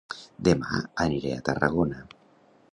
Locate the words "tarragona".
1.51-2.03